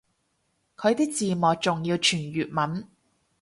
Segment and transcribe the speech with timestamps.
[0.77, 2.87] 佢啲字幕仲要全粵文